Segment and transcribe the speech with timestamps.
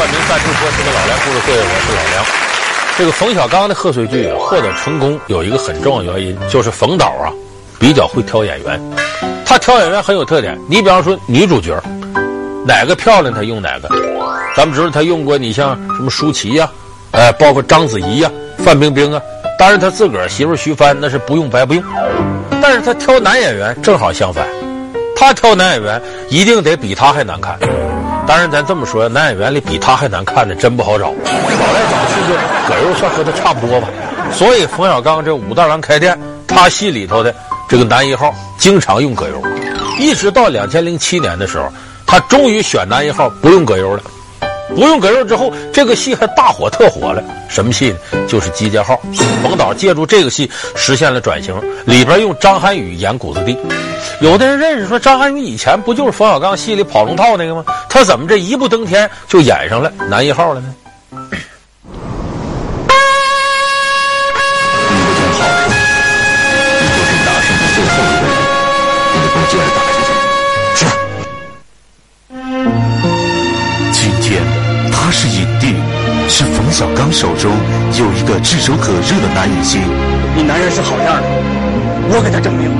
[0.00, 2.24] 冠名赞助播出的《老梁故事会》，我是老梁。
[2.96, 7.28] 这个冯小刚的贺岁剧，获得成功有一个很重要原因，就是冯导啊
[7.78, 8.80] 比较会挑演员。
[9.44, 11.78] 他挑演员很有特点，你比方说女主角，
[12.66, 13.90] 哪个漂亮他用哪个。
[14.56, 16.66] 咱们知道他用过你像什么舒淇呀、
[17.10, 18.30] 啊，哎，包括章子怡呀、
[18.64, 19.20] 范冰冰啊。
[19.58, 21.84] 当然他自个儿媳妇徐帆那是不用白不用。
[22.62, 24.46] 但是他挑男演员正好相反，
[25.14, 27.58] 他挑男演员一定得比他还难看。
[28.26, 31.06] 当然，咱这么说，男演员里比他还难看的真不好找。
[31.06, 32.34] 找来找去，就
[32.68, 33.88] 葛优，算和他差不多吧。
[34.32, 36.16] 所以冯小刚这武大郎开店，
[36.46, 37.34] 他戏里头的
[37.68, 39.42] 这个男一号经常用葛优，
[39.98, 41.68] 一直到两千零七年的时候，
[42.06, 44.02] 他终于选男一号不用葛优了。
[44.74, 47.22] 不用葛优之后，这个戏还大火特火了。
[47.48, 47.96] 什么戏呢？
[48.26, 48.94] 就是《集结号》。
[49.42, 53.56] 冯导借助这个戏实现了转型，里边用张涵予演谷子地。
[54.20, 57.64] 有的人认识说，张涵予以前不就是冯小刚戏里跑龙套那个吗？
[57.88, 60.74] 他怎么这一步登天就演上了男一号了呢？
[77.20, 77.52] 手中
[78.00, 79.78] 有一个炙手可热的男影星。
[80.34, 81.28] 你男人是好样的，
[82.08, 82.72] 我给他证明，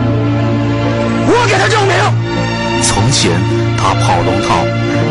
[1.28, 1.92] 我给他证明。
[2.80, 3.36] 从前
[3.77, 4.64] 他跑龙套，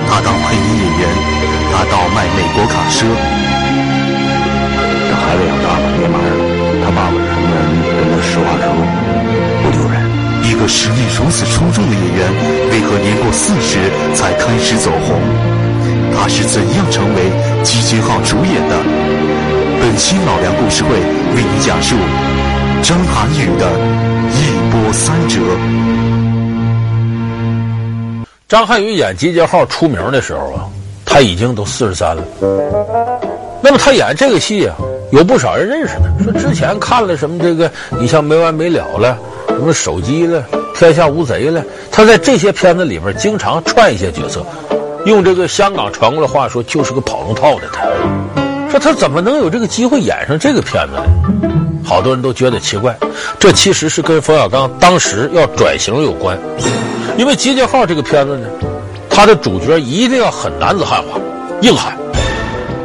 [0.10, 1.06] 他当配音演员，
[1.70, 3.06] 他倒卖美国卡车。
[5.06, 6.34] 这孩子养大了，别瞒着
[6.82, 8.82] 他爸爸是什么人，跟他实话实说，
[9.62, 10.02] 不丢人。
[10.42, 12.26] 一个实力如此出众的演员，
[12.74, 15.22] 为何年过四十才开始走红？
[16.16, 17.32] 他是怎样成为
[17.64, 18.76] 集结号主演的？
[19.82, 21.96] 本期老梁故事会为你讲述
[22.84, 23.72] 张涵予的
[24.34, 25.40] 一波三折。
[28.48, 30.68] 张涵予演集结号出名的时候啊，
[31.06, 32.24] 他已经都四十三了。
[33.62, 34.76] 那么他演这个戏啊，
[35.12, 39.18] 有不少人认识他，说之前看了什么这个，你像没完没了了，
[39.48, 40.44] 什么手机了，
[40.76, 44.46] 天下无贼了，他在这些片子里边经常串一些角色。
[45.06, 47.84] 用这个香港传过来话说，就是个跑龙套的他。
[48.70, 51.04] 说他怎么能有这个机会演上这个片子呢？
[51.84, 52.96] 好多人都觉得奇怪。
[53.40, 56.38] 这其实是跟冯小刚当时要转型有关。
[57.18, 58.48] 因为《集结号》这个片子呢，
[59.10, 61.20] 他的主角一定要很男子汉化、
[61.62, 61.98] 硬汉。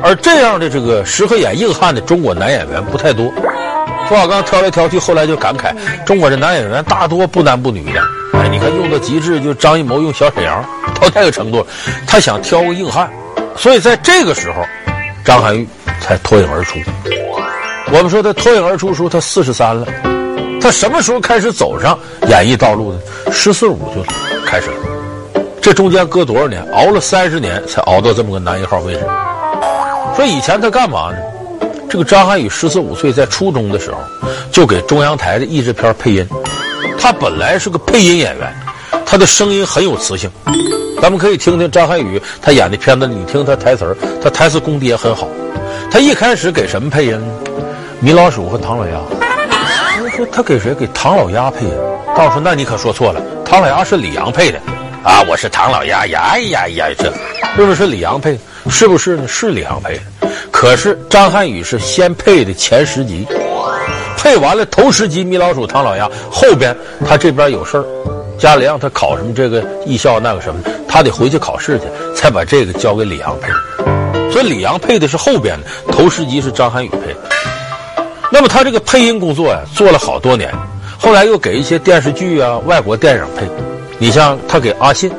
[0.02, 3.30] 而这样的这个适合演硬汉的中国男演员不太多。
[4.08, 5.74] 冯小刚挑来挑去，后来就感慨：
[6.06, 8.00] 中国的男演员大多不男不女的。
[8.34, 10.64] 哎，你看用到极致，就张艺谋用小沈阳。
[11.00, 11.64] 到这个程度，
[12.06, 13.10] 他想挑个硬汉，
[13.56, 14.62] 所以在这个时候，
[15.24, 15.66] 张涵予
[16.00, 16.78] 才脱颖而出。
[17.92, 19.86] 我们说他脱颖而出时候，他四十三了。
[20.60, 23.32] 他什么时候开始走上演艺道路的？
[23.32, 24.02] 十四五就
[24.46, 24.76] 开始了。
[25.60, 26.66] 这中间隔多少年？
[26.72, 29.06] 熬了三十年才熬到这么个男一号位置。
[30.16, 31.18] 说以前他干嘛呢？
[31.90, 33.98] 这个张涵予十四五岁在初中的时候，
[34.50, 36.28] 就给中央台的译制片配音。
[36.98, 38.52] 他本来是个配音演员，
[39.04, 40.30] 他的声音很有磁性。
[41.02, 45.28] 咱们可以听听张涵予他演的片子，你听他台词，他台词功底也很好。
[45.90, 47.20] 他一开始给什么配音？
[48.00, 48.94] 米老鼠和唐老鸭。
[50.02, 50.74] 我说他给谁？
[50.74, 51.72] 给唐老鸭配音。
[52.16, 54.58] 道士说：“那你可说错了，唐老鸭是李阳配的。”
[55.04, 56.38] 啊，我是唐老鸭呀！
[56.38, 57.12] 呀呀，这
[57.56, 58.38] 是不是李阳配？
[58.70, 59.28] 是不是呢？
[59.28, 60.30] 是李阳配的。
[60.50, 63.26] 可是张涵予是先配的前十集，
[64.24, 66.74] 配完了头十集米老鼠、唐老鸭，后边
[67.06, 67.84] 他这边有事儿。
[68.38, 71.84] 家里让他考什么这个艺校那个什么，他得回去考试去，
[72.16, 73.52] 才把这个交给李阳配。
[74.32, 77.16] 所以李阳配的是后边的，头十集是张涵予配的。
[78.32, 80.50] 那么他这个配音工作呀，做了好多年，
[80.98, 83.46] 后来又给一些电视剧啊、外国电影配。
[83.98, 85.12] 你像他给阿信，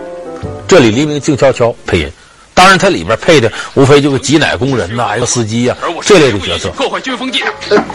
[0.68, 2.12] 这里黎明静悄悄配音，
[2.56, 6.70] 当然他里边配的无非就是挤奶工人呐、啊，一个司机呀、啊、这类的角色。
[6.72, 7.42] 破坏军风纪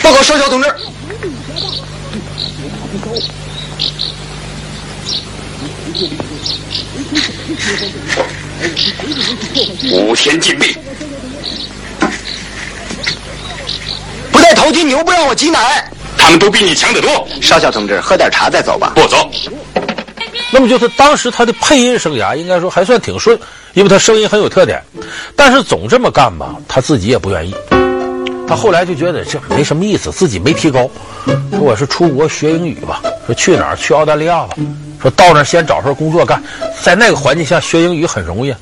[0.02, 0.72] 报告少校同志。
[9.92, 10.76] 五天禁闭，
[14.30, 15.90] 不戴头巾，你又不让我挤奶。
[16.16, 17.26] 他们都比你强得多。
[17.40, 18.92] 少校同志，喝点茶再走吧。
[18.94, 19.30] 不走。
[20.52, 23.38] 那么就是当时他的配音生涯应该说还算挺顺，
[23.72, 24.82] 因为他声音很有特点。
[25.34, 27.54] 但是总这么干吧，他自己也不愿意。
[28.50, 30.90] 他后来就觉得这没什么意思，自己没提高。
[31.52, 33.76] 说我是出国学英语吧，说去哪儿？
[33.76, 34.56] 去澳大利亚吧。
[35.00, 36.42] 说到那儿先找份工作干，
[36.82, 38.52] 在那个环境下学英语很容易，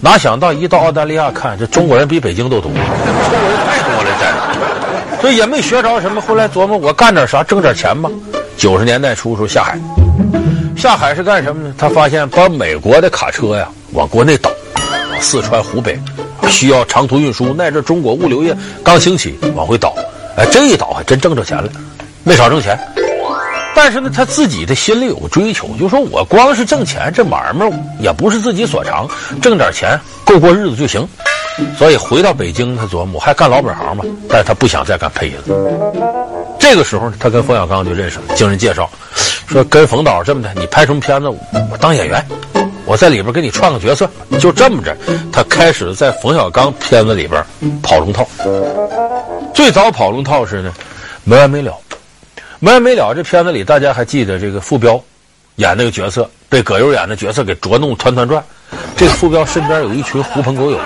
[0.00, 6.20] 哪想到一到澳大利亚看，这中国人比北京都多，中国人太多了，在，所以也没学着什么。
[6.20, 8.10] 后来琢磨，我干点啥，挣点钱吧。
[8.56, 9.78] 九十年代初时候下海，
[10.76, 11.72] 下海是干什么呢？
[11.78, 14.50] 他发现把美国的卡车呀往国内倒，
[15.12, 15.96] 往四川、湖北，
[16.48, 17.54] 需要长途运输。
[17.56, 19.94] 那阵中国物流业刚兴起，往回倒，
[20.36, 21.68] 哎，这一倒还真挣着钱了，
[22.24, 22.78] 没少挣钱。
[23.74, 27.70] 但是呢，他自己的心里有个追求，就说我光是挣钱，这买卖
[28.00, 29.06] 也不是自己所长，
[29.42, 31.06] 挣点钱够过日子就行。
[31.78, 35.56] 所以回到北京，他琢磨还干老本行嘛，但是他不想再干配音了。
[36.58, 38.90] 这个时候，他跟冯小刚就认识了，经人介绍，
[39.46, 41.28] 说跟冯导这么的，你拍什么片子，
[41.70, 42.22] 我当演员，
[42.86, 44.96] 我在里边给你串个角色，就这么着，
[45.32, 47.44] 他开始在冯小刚片子里边
[47.82, 48.26] 跑龙套。
[49.52, 50.72] 最早跑龙套是呢，
[51.24, 51.76] 没完没了，
[52.60, 53.12] 没完没了。
[53.12, 55.02] 这片子里大家还记得这个傅彪
[55.56, 58.42] 演那个角色，被葛优演的角色给捉弄团团转。
[58.96, 60.78] 这个傅彪身边有一群狐朋狗友。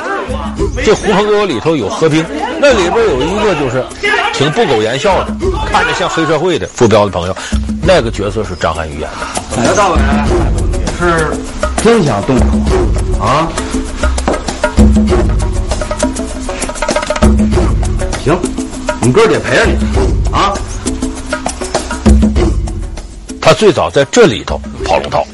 [0.85, 2.25] 这狐朋狗友里头有何冰，
[2.61, 3.85] 那里边有一个就是
[4.33, 5.35] 挺不苟言笑的，
[5.71, 7.37] 看着像黑社会的傅彪的朋友，
[7.83, 9.27] 那个角色是张涵予演的。
[9.53, 9.99] 从头到尾
[10.99, 11.33] 是
[11.83, 12.45] 真想动手
[13.19, 13.49] 啊？
[18.23, 18.39] 行，
[19.01, 19.79] 我们哥儿得陪着你
[20.31, 20.53] 啊。
[23.41, 25.27] 他最早在这里头跑龙套。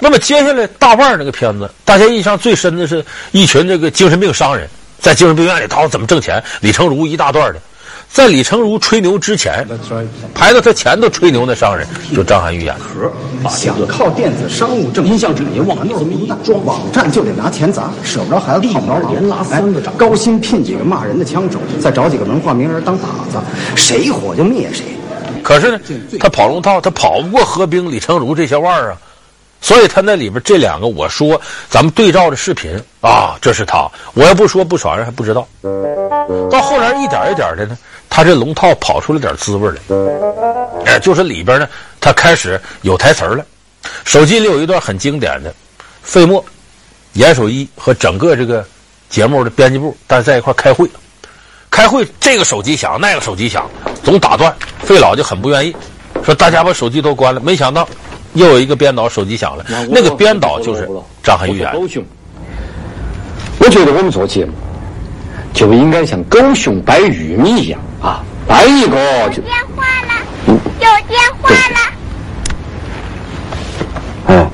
[0.00, 4.70] 那么接下来大腕儿那个片子，大家印象最深的是一群这个精神病商人，
[5.00, 6.40] 在精神病院里讨怎么挣钱。
[6.60, 7.60] 李成儒一大段的，
[8.10, 9.66] 在李成儒吹牛之前，
[10.34, 13.48] 排到他前头吹牛那商人就张涵予演的。
[13.48, 23.38] 想靠电子商务挣音像产业网络这么一大桩，网站就得拿钱砸，舍不着孩子套不着狼，连拉三个掌，高薪聘几个骂人的枪手，再找几个文化名人当靶子，
[23.76, 24.84] 谁火就灭谁。
[25.44, 25.80] 可是呢，
[26.18, 28.98] 他跑龙套，他跑不过何冰、李成儒这些腕儿啊。
[29.60, 33.88] 所以他那里边这两个，我说咱们对照着视频啊，这是他。
[34.14, 35.48] 我要不说，不少人还不知道。
[36.48, 37.76] 到后来一点一点的呢，
[38.08, 39.76] 他这龙套跑出了点滋味来。
[40.86, 41.68] 哎，就是里边呢，
[42.00, 43.44] 他开始有台词了。
[44.04, 45.54] 手机里有一段很经典的，
[46.02, 46.44] 费墨、
[47.12, 48.64] 严守一和整个这个
[49.08, 50.88] 节目的编辑部，但是在一块开会。
[51.70, 53.70] 开会，这个手机响，那个手机响，
[54.02, 54.54] 总打断。
[54.80, 55.74] 费老就很不愿意，
[56.24, 57.40] 说大家把手机都关了。
[57.40, 57.88] 没想到。
[58.34, 60.86] 又有一个编导手机响了，那个编导就是
[61.24, 61.72] 张涵予演。
[61.74, 64.52] 我觉得我们做节目
[65.52, 69.42] 就应该像狗熊掰玉米一样啊，掰一个就。
[69.42, 70.12] 有电话了，
[70.46, 71.76] 有电话了。
[74.28, 74.50] 嗯，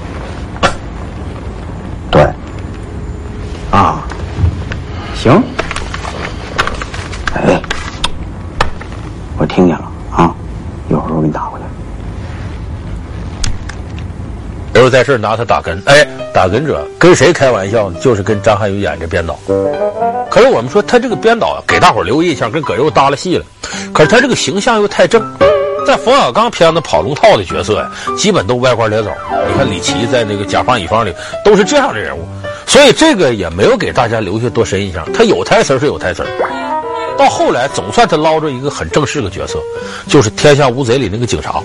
[2.10, 2.22] 对，
[3.70, 4.02] 啊，
[5.14, 5.42] 行。
[7.34, 7.60] 哎，
[9.36, 10.34] 我听见了啊，
[10.88, 11.66] 一会儿我给你打回来。
[14.72, 18.00] 然后在这儿拿他打哏，哎，打哏者跟谁开玩笑呢？
[18.00, 19.38] 就是跟张涵予演这编导。
[20.28, 23.44] 可是我们说他这个编导给大伙儿留印象，跟葛优搭了戏了。
[23.92, 25.22] 可是他这个形象又太正，
[25.86, 29.12] 在冯小刚片子跑龙套的角色呀，基本都歪瓜裂枣。
[29.48, 31.14] 你看李琦在那个甲方乙方里
[31.44, 32.26] 都是这样的人物，
[32.66, 35.06] 所以这个也没有给大家留下多深印象。
[35.12, 36.26] 他有台词是有台词，
[37.16, 39.60] 到后来总算他捞着一个很正式的角色，
[40.08, 41.62] 就是《天下无贼》里那个警察。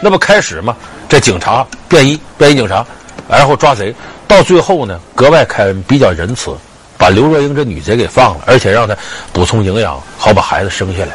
[0.00, 0.76] 那不开始嘛？
[1.08, 2.84] 这警察便衣，便衣警察，
[3.28, 3.94] 然后抓贼，
[4.28, 6.54] 到最后呢，格外开恩，比较仁慈，
[6.96, 8.96] 把刘若英这女贼给放了，而且让她
[9.32, 11.12] 补充营养，好把孩子生下来。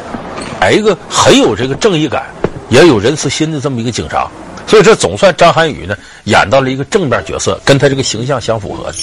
[0.60, 2.24] 哎，一个很有这个正义感，
[2.68, 4.28] 也有仁慈心的这么一个警察，
[4.66, 8.94] 所以这总算张涵予呢演到了一个正面角色，跟他这个形象相符合的。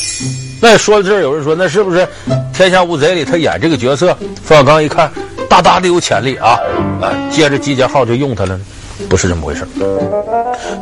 [0.61, 1.99] 那说到这儿，有人说，那是不是
[2.53, 4.15] 《天下无贼》里他演这个角色？
[4.43, 5.11] 冯小刚一看，
[5.49, 6.59] 大大的有潜力啊，
[7.01, 8.59] 啊，接着集结号就用他了。
[9.09, 9.65] 不是这么回事。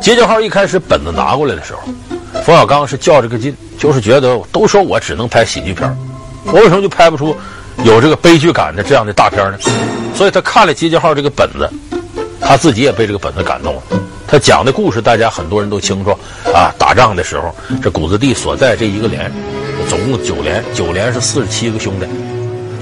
[0.00, 1.82] 集结号一开始本子拿过来的时候，
[2.48, 5.94] 冯小刚是较这个劲，就是觉得都说我只能拍喜剧片，
[6.46, 7.36] 我为什么就拍不出
[7.84, 9.58] 有这个悲剧感的这样的大片呢？
[10.14, 11.70] 所以他看了集结号这个本子，
[12.40, 13.82] 他自己也被这个本子感动了。
[14.26, 16.10] 他讲的故事大家很多人都清楚
[16.54, 19.30] 啊，打仗的时候，这谷子地所在这一个连，
[19.86, 22.06] 总共九连，九连是四十七个兄弟。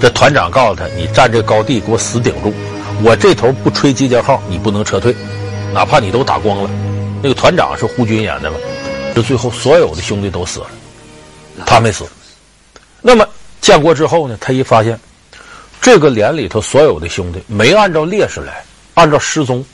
[0.01, 2.55] 这团长告诉他：“你站这高地，给我死顶住。”
[3.03, 5.13] 我这头不吹集结号，你不能撤退，
[5.75, 6.71] 哪怕你都打光了。
[7.21, 8.57] 那个团长是胡军演的嘛？
[9.17, 10.67] 这最后所有的兄弟都死了，
[11.65, 12.05] 他没死。
[13.01, 13.27] 那么
[13.63, 14.37] 建国之后呢？
[14.39, 15.01] 他一发现，
[15.81, 19.65] 这个连里头所有的兄弟没按照烈士来，按照失踪。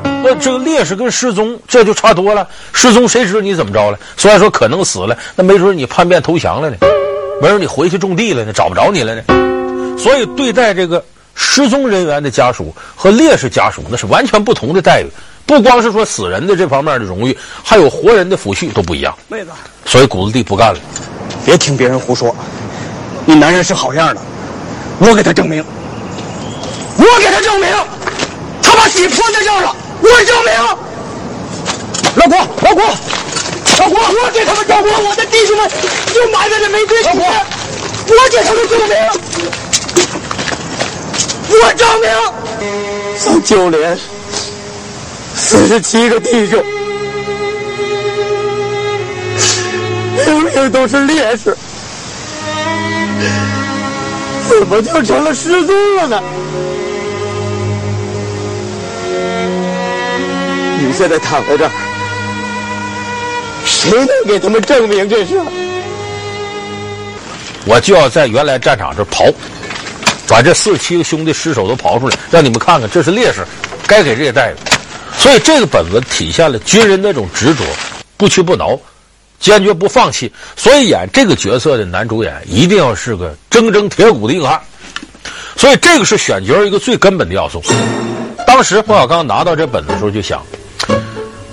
[0.00, 2.48] 那这个烈士跟失踪这就差多了。
[2.72, 4.00] 失踪谁知道你怎么着了？
[4.16, 6.78] 虽然说可能死了，那没准你叛变投降了呢，
[7.42, 9.98] 没准你回去种地了呢，找不着你了呢。
[9.98, 11.04] 所以对待这个。
[11.38, 15.06] 失踪人员的家属和烈士家属那是完全不同的待遇，
[15.46, 19.16] 不光是说死人的这方面的荣誉，还有活人的抚恤都不一样。
[19.28, 19.50] 妹子，
[19.84, 20.80] 所以谷子地不干了，
[21.44, 22.34] 别听别人胡说，
[23.24, 24.20] 你男人是好样的，
[24.98, 25.64] 我给他证明，
[26.98, 27.68] 我给他证明，
[28.60, 30.52] 他把喜婆家要了，我证明。
[32.16, 32.84] 老郭，老郭，
[33.78, 35.70] 老郭，我给他们照顾，我的弟兄们
[36.12, 37.30] 就埋在这煤堆里面，
[38.08, 38.96] 我给他们证明，
[41.62, 42.10] 我证明，
[43.18, 43.96] 上九连
[45.36, 46.64] 四十七个弟兄，
[50.26, 51.56] 明明都是烈士，
[54.48, 56.22] 怎么就成了失踪了呢？
[60.78, 61.70] 你现在躺在这儿，
[63.64, 65.40] 谁能给他们证明这事？
[67.66, 69.32] 我就要在原来战场这刨，
[70.26, 73.46] 把这四十七个兄弟尸首都刨出来，让你们看看，这是烈士，
[73.86, 74.56] 该给这些带的。
[75.26, 77.64] 所以这个本子体现了军人那种执着、
[78.16, 78.78] 不屈不挠、
[79.40, 80.32] 坚决不放弃。
[80.54, 84.60] 所以演这个角色的男主演一定要是个铮铮铁骨的硬汉。
[85.56, 87.60] 所以这个是选角一个最根本的要素。
[88.46, 90.40] 当时冯小刚拿到这本子的时候就想。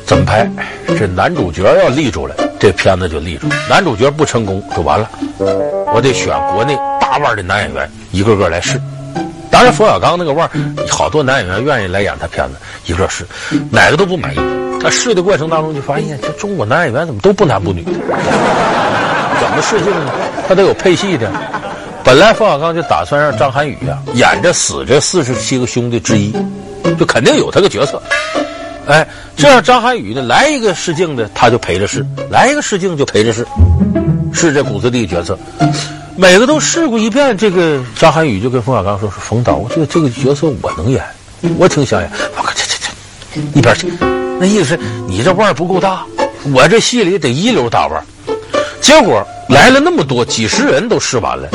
[0.06, 0.48] 怎么拍？
[0.86, 5.10] 这男主角要立住了，这片子就立住；男主角不成功就完了。
[5.96, 8.80] 我得选国内大腕的男演员，一个个来试。
[9.72, 10.52] 冯小刚那个腕儿，
[10.90, 12.56] 好多男演员愿意来演他片子，
[12.86, 13.26] 一个试，
[13.72, 14.40] 哪个都不满意。
[14.82, 17.92] 他试的过程当中就发现，这中国男演员怎么都不男不女的？
[19.40, 20.12] 怎么试镜呢？
[20.48, 21.32] 他都有配戏的。
[22.04, 26.34] 本来冯小刚就打算让张涵予啊演着死这四十七个兄弟之一，
[27.00, 28.02] 就肯定有他个角色。
[28.86, 33.48] 哎，这样张涵予呢，来一个试镜的，他就陪着试；来一个试镜就陪着试，
[34.34, 35.40] 试这谷子地角色，
[36.16, 37.38] 每个都试过一遍。
[37.38, 41.04] 这个张涵予就跟冯小刚说：“说冯导，我觉得这个角色我能演，
[41.58, 42.76] 我挺想演。”我靠：“这这
[43.34, 43.92] 这，一边去。”
[44.40, 46.06] 那意思是你这腕不够大，
[46.54, 48.04] 我这戏里得一流大腕。
[48.82, 51.48] 结果来了那么多，几十人都试完了。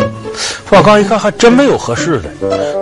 [0.65, 2.31] 冯小刚一看，还真没有合适的。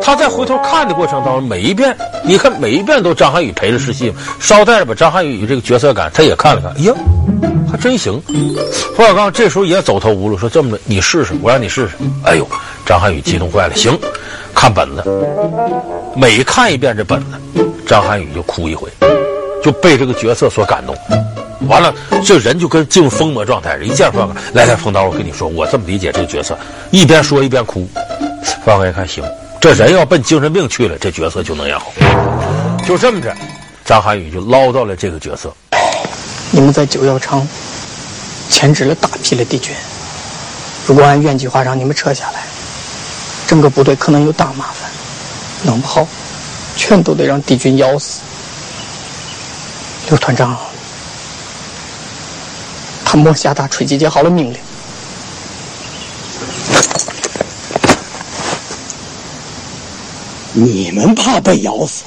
[0.03, 6.71] 他在回头看的过程当中，每一遍，你看每一遍都张涵予陪着试戏，捎带着把张涵予这个角色感他也看了看。
[6.73, 6.95] 哎呀，
[7.71, 8.21] 还真行。
[8.95, 12.47] 冯小刚这时候也走投无路，说：“这么的，你试试，我让你试试。”哎呦，
[12.85, 13.75] 张涵予激动坏了。
[13.75, 13.99] 行，
[14.55, 15.03] 看本子，
[16.15, 18.89] 每看一遍这本子，张涵予就哭一回，
[19.63, 20.97] 就被这个角色所感动。
[21.67, 21.95] 完了，
[22.25, 23.77] 这人就跟进入疯魔状态。
[23.79, 26.59] 一见冯小刚，来来，冯导，我跟你说，我这么理解这个角色，
[26.91, 27.89] 一边说一边哭。
[28.65, 29.25] 冯小刚一看，行，
[29.61, 31.93] 这人要奔精神病去了，这角色就能演好。
[32.87, 33.35] 就这么着，
[33.85, 35.53] 张涵予就捞到了这个角色。
[36.51, 37.47] 你们在九曜场
[38.49, 39.75] 牵制了大批的敌军，
[40.87, 42.43] 如果按原计划让你们撤下来，
[43.47, 44.91] 整个部队可能有大麻烦，
[45.63, 46.07] 弄不好
[46.77, 48.21] 全都得让敌军咬死。
[50.09, 50.57] 刘团长。
[53.09, 54.59] 他没下达吹集结号的命令。
[60.53, 62.03] 你们怕被咬死？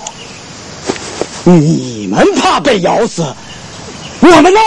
[1.46, 3.24] 你们怕被咬死？
[4.20, 4.60] 我们呢？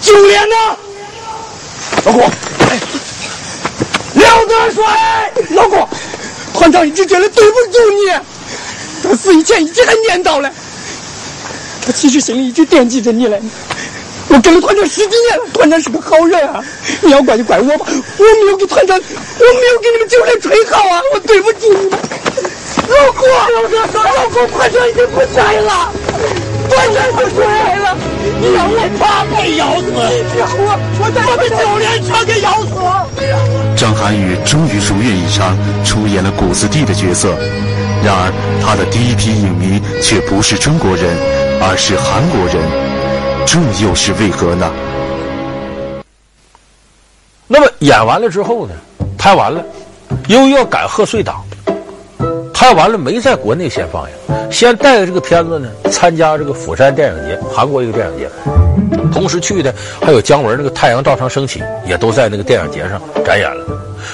[0.00, 0.56] 九连呢？
[2.04, 2.80] 老郭，哎，
[4.14, 5.88] 刘德帅，老郭，
[6.52, 8.10] 团长一直觉得对不住你，
[9.08, 10.50] 他死以前一直还念叨嘞，
[11.86, 13.40] 他其实心里一直惦记着你嘞。
[14.28, 16.62] 我跟了团长十几年了，团长是个好人啊！
[17.00, 17.86] 你要怪就怪我吧，
[18.18, 21.00] 我没有给团长，我没有给你们九连吹号啊！
[21.14, 21.98] 我对不起你们。
[22.88, 25.90] 老郭，老郭，老郭，团长已经不在了，
[26.68, 27.96] 团长不在了，
[28.40, 29.92] 你让我怕被咬死，
[30.58, 32.76] 我我在我们九连全给咬死。
[33.76, 37.34] 张涵予终于如愿以偿出演了谷子地的角色，
[38.04, 38.32] 然而
[38.62, 41.04] 他的第一批影迷却不是中国人，
[41.60, 42.87] 而是韩国人。
[43.50, 44.70] 这又是为何呢？
[47.46, 48.74] 那么演完了之后呢？
[49.16, 49.64] 拍完了，
[50.28, 51.42] 由于要赶贺岁档，
[52.52, 58.28] 拍完了没在国内先放映，先带着这个片子呢参加这个釜山电影节，韩国一个电影节。
[59.10, 63.64] 同时去的还有姜文那个《太阳照常升起》，也都在那个电影节上展演了。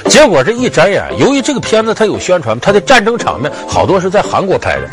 [0.09, 4.89] 结果这一展演，由于这个片子它有宣传，它的战争场面好多是在韩国拍的，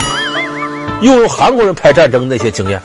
[1.03, 2.81] 用用韩国人拍战争那些经验。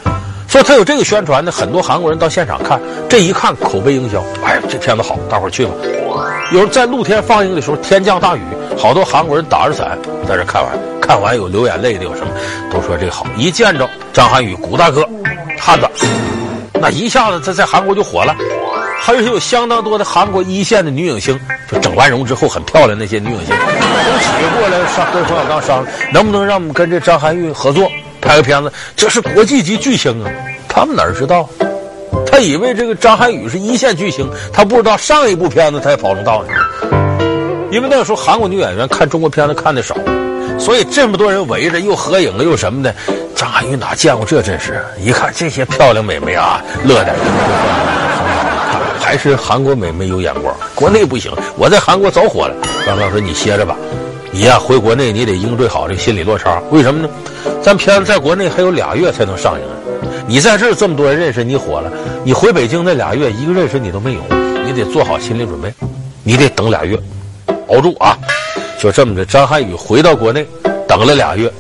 [0.49, 5.73] 说他有这个宣传呢，很多韩国人到现场看，这一看口碑营销，哎，这片子好，大伙儿去吧。
[6.53, 8.41] 有时在露天放映的时候，天降大雨，
[8.79, 12.29] 好多韩国人打着伞在这看完，看完有流眼泪的，有什么
[12.73, 13.27] 都说这个好。
[13.37, 15.05] 一见着张涵予，古大哥，
[15.59, 15.89] 汉子，
[16.81, 18.35] 那一下子他在韩国就火了，
[19.01, 21.39] 还有有相当多的韩国一线的女影星，
[21.71, 27.91] 就整完容之后很漂亮那些女影星，都起过来商跟冯小刚商量，能不能让我们跟这张涵予合作。
[28.27, 30.31] 拍个片子，这是国际级巨星啊！
[30.69, 31.49] 他们哪知道？
[32.27, 36.49] 他以为这个张涵予是一线巨星，他不知道上一部片子他也跑龙套呢。
[37.71, 39.95] 因为那个时候韩国女演员看中国片子看的少，
[40.59, 42.95] 所以这么多人围着又合影了又什么的。
[43.35, 44.85] 张涵予哪见过这阵势？
[44.99, 47.15] 一看这些漂亮美眉啊，乐的。
[49.01, 51.31] 还是韩国美眉有眼光，国内不行。
[51.57, 52.55] 我在韩国早火了。
[52.85, 53.77] 张刚说：“你歇着吧，
[54.33, 56.61] 你呀回国内你得应对好这个心理落差。
[56.71, 57.09] 为什么呢？
[57.67, 59.75] 咱片子在国内还有俩月才能上映呢。
[60.25, 61.91] 你在这儿这么多人认识你火了，
[62.23, 64.21] 你回北京那俩月一个认识你都没有，
[64.65, 65.75] 你得做好心理准备，
[66.23, 66.97] 你得等俩月，
[67.67, 68.17] 熬住啊！
[68.79, 70.47] 就这么着，张涵予回到国内，
[70.87, 71.53] 等了俩月，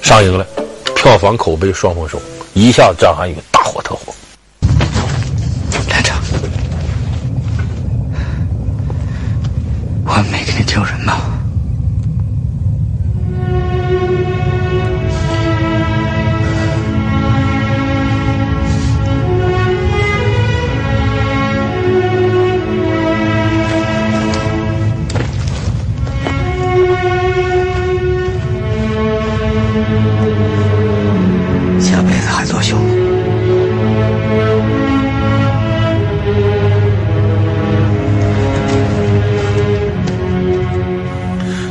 [0.00, 0.46] 上映了，
[0.94, 2.22] 票房口碑双丰收，
[2.54, 4.14] 一下子张涵予大火特火。”
[10.06, 11.29] 我没给你丢人吗？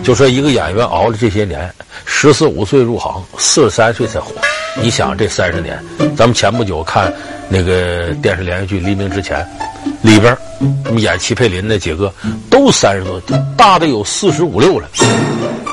[0.09, 1.71] 就说一个演员熬了这些年，
[2.03, 4.31] 十四五岁入行，四十三岁才火。
[4.81, 5.79] 你想这三十年，
[6.17, 7.13] 咱们前不久看
[7.47, 9.47] 那个电视连续剧《黎明之前》，
[10.01, 10.35] 里边
[10.85, 12.11] 我们演齐佩林那几个
[12.49, 13.21] 都三十多，
[13.55, 14.89] 大的有四十五六了，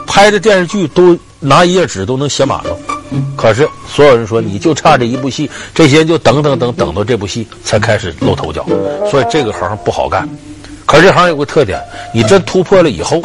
[0.07, 2.77] 拍的电视剧都拿一页纸都能写满了。
[3.39, 8.67] 可是所有人说，你就差这一部戏，这些人就等等等等到这部戏才开始露头角。
[9.11, 10.29] 所以这个行不好干。
[10.85, 11.81] 可是这行有个特点，
[12.13, 13.23] 你真突破了以后。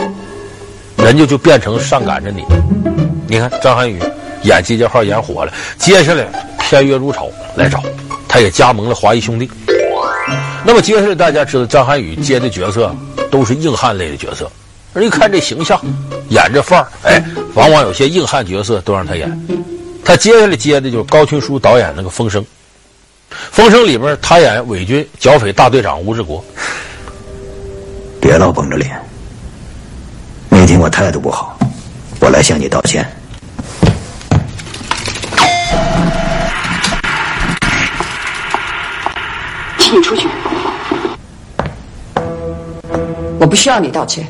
[0.98, 2.44] 人家就变成上赶着你，
[3.28, 4.00] 你看张涵予
[4.44, 6.26] 演《集结号》演火了，接下来
[6.60, 7.82] 片约如潮来找，
[8.28, 9.50] 他也加盟了华谊兄弟。
[10.64, 12.96] 那么接下来大家知道张涵予接的角色
[13.32, 14.50] 都是硬汉类的角色，
[14.94, 15.80] 而一看这形象，
[16.30, 17.24] 演这范儿，哎，
[17.56, 19.48] 往往有些硬汉角色都让他演。
[20.06, 22.42] 他接下来接的就是高群书导演那个《风声》，
[23.52, 26.44] 《风声》里边他演伪军剿匪大队长吴志国。
[28.20, 29.00] 别老绷着脸。
[30.82, 31.56] 我态度不好，
[32.20, 33.08] 我来向你道歉。
[39.78, 40.28] 请你出去。
[43.40, 44.26] 我不需要你道歉。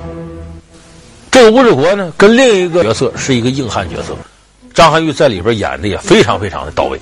[1.31, 4.13] 这个吴志国呢，跟另一个角色是一个硬汉角色，
[4.73, 6.99] 张涵予在里边演的也非常非常的到位。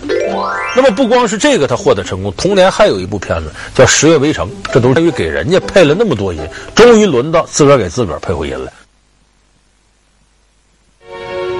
[0.76, 6.40] 那么不光是这个他获得成功，同年还有一部片子叫《十月围城》，这都是于给人家配了那么多音，
[6.76, 8.72] 终于轮到自个儿给自个儿配回音了。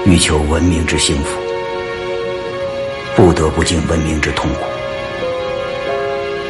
[0.06, 1.38] 欲求文明之幸福，
[3.14, 4.60] 不得不经文明之痛苦。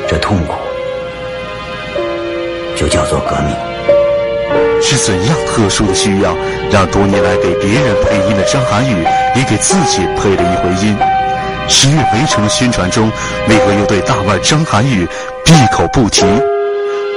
[0.09, 0.55] 这痛苦
[2.77, 3.55] 就叫做革命。
[4.81, 6.35] 是怎样特殊的需要，
[6.71, 9.05] 让多年来给别人配音的张涵予
[9.37, 10.97] 也给自己配了一回音？
[11.69, 13.11] 十月围城的宣传中，
[13.49, 15.07] 为何又对大腕张涵予
[15.45, 16.25] 闭口不提？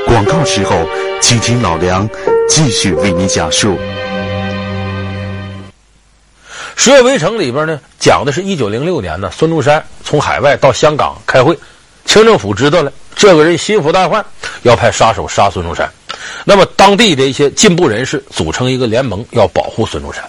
[0.07, 0.75] 广告之后，
[1.21, 2.09] 请听老梁
[2.49, 3.77] 继续为您讲述。
[6.83, 11.57] 十月围城里边呢，讲的是一九零六年呢，孙中山从海外到香港开会，
[12.03, 14.25] 清政府知道了这个人心腹大患，
[14.63, 15.89] 要派杀手杀孙中山。
[16.43, 20.21] 那么当地的一些进步人士组成一个联盟，要保护孙中山。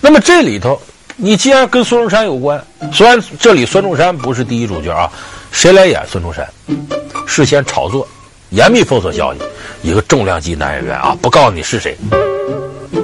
[0.00, 0.80] 那么这里头，
[1.16, 5.10] 你既然跟孙中山有关，虽然这里孙中山不是第一主角啊，
[5.50, 6.48] 谁来演孙中山？
[7.26, 8.06] 事先炒作，
[8.50, 9.40] 严密封锁消息，
[9.82, 11.96] 一个重量级男演员啊，不告诉你是谁。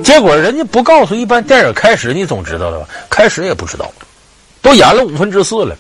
[0.03, 2.89] 结果人家不告诉，一般电影开始你总知道了吧？
[3.09, 3.91] 开始也不知道，
[4.63, 5.77] 都演了五分之四了。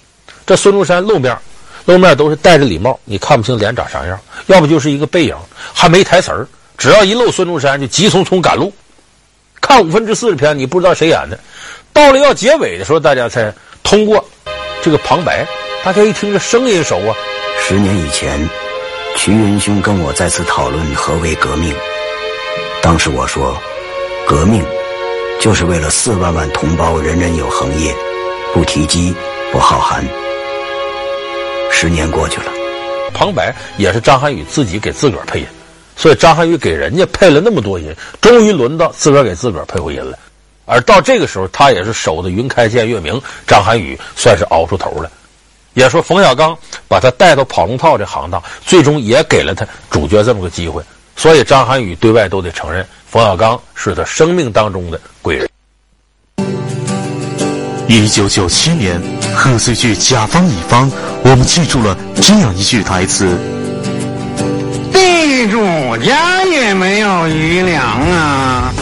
[0.46, 1.36] 这孙中山露面，
[1.86, 5.34] 露面都是戴着礼帽，你看不清脸长啥样，要不就是一个背影，
[5.72, 6.46] 还没台词儿。
[6.78, 8.72] 只要一露孙中山，就急匆匆赶路。
[9.60, 11.38] 看五分之四的片，你不知道谁演的。
[11.92, 14.24] 到了要结尾的时候，大家才通过
[14.82, 15.44] 这个旁白，
[15.82, 17.14] 大家一听这声音熟啊。
[17.60, 18.48] 十年以前，
[19.16, 21.74] 瞿仁兄跟我再次讨论何为革命，
[22.80, 23.56] 当时我说。
[24.26, 24.60] 革命，
[25.40, 27.94] 就是为了四万万同胞人人有恒业，
[28.52, 29.14] 不提饥，
[29.52, 30.04] 不好寒。
[31.70, 32.50] 十年过去了，
[33.14, 35.46] 旁白也是张涵予自己给自个儿配音，
[35.94, 40.18] 所以张涵予给人家配了那么多音，终于轮到自个儿给自个儿配回音了。
[40.64, 45.08] 而到这个时候，他也是守得云开见月明，张涵予算是熬出头了。
[45.74, 46.58] 也说冯小刚
[46.88, 50.82] 把他带到跑龙套这行当，最终也给了他主角这么个机会。
[51.16, 55.48] 所以张涵予对外都得承认，冯小刚是他生命当中的贵人。
[57.88, 59.00] 一九九七年
[59.34, 60.90] 贺岁剧《甲方乙方》，
[61.22, 63.36] 我们记住了这样一句台词
[64.92, 68.72] ：“地主家也没有余粮啊。”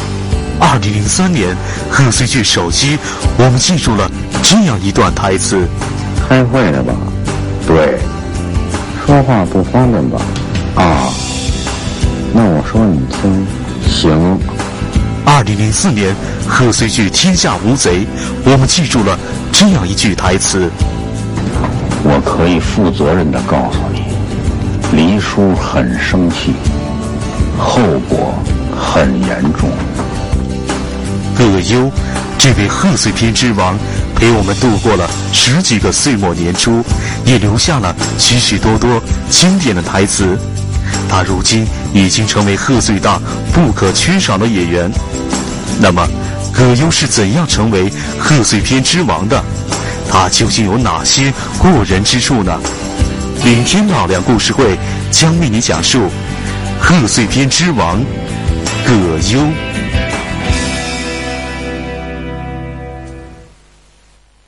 [0.59, 1.57] 二零零三年
[1.90, 2.99] 贺岁剧手机，
[3.38, 4.11] 我们记住了
[4.42, 5.66] 这样一段台词
[6.29, 6.94] ：“开会了吧？
[7.66, 7.99] 对，
[9.07, 10.20] 说话不方便吧？”
[10.77, 11.12] 啊，
[12.37, 13.47] 那我说你听，
[13.88, 14.37] 行。
[15.25, 16.12] 二零零四年
[16.49, 18.01] 贺岁剧《天下无贼》，
[18.44, 19.16] 我们记住了
[19.53, 20.68] 这样一句台词：
[22.03, 24.03] 我可以负责任的告诉你，
[24.97, 26.53] 黎叔很生气，
[27.57, 28.35] 后果
[28.77, 29.70] 很严重。
[31.37, 31.88] 葛优，
[32.37, 33.79] 这位贺岁片之王，
[34.16, 36.83] 陪我们度过了十几个岁末年初，
[37.25, 40.37] 也留下了许许多多经典的台词。
[41.09, 44.90] 他如今已经成为贺岁档不可缺少的演员。
[45.81, 46.07] 那么，
[46.53, 49.42] 葛优是怎样成为贺岁片之王的？
[50.11, 52.61] 他究竟有哪些过人之处呢？
[53.44, 54.79] 聆听老梁故事会
[55.11, 56.09] 将为你讲述
[56.81, 58.03] 贺岁片之王
[58.87, 58.92] 葛
[59.33, 59.40] 优。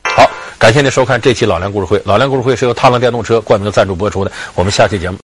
[0.04, 2.00] 好，感谢您收看这期老梁故事会。
[2.04, 4.30] 老梁故事会是由踏浪电动车冠名赞助播出的。
[4.54, 5.18] 我们下期节目。